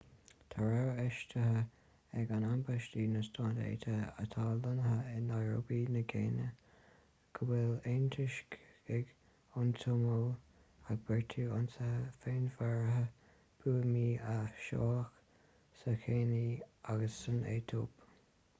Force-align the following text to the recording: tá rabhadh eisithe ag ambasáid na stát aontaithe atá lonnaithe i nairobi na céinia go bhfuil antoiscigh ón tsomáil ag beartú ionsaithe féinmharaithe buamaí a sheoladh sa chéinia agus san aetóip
tá 0.51 0.59
rabhadh 0.67 0.99
eisithe 1.01 1.59
ag 2.21 2.31
ambasáid 2.37 3.11
na 3.15 3.19
stát 3.25 3.41
aontaithe 3.57 3.91
atá 4.23 4.45
lonnaithe 4.61 5.09
i 5.17 5.19
nairobi 5.25 5.77
na 5.95 5.99
céinia 6.13 6.45
go 7.39 7.47
bhfuil 7.51 7.75
antoiscigh 7.91 9.11
ón 9.63 9.69
tsomáil 9.81 10.25
ag 10.95 11.03
beartú 11.11 11.45
ionsaithe 11.49 12.07
féinmharaithe 12.23 13.03
buamaí 13.61 14.09
a 14.33 14.39
sheoladh 14.69 15.21
sa 15.83 15.93
chéinia 16.07 16.71
agus 16.95 17.19
san 17.27 17.39
aetóip 17.55 18.09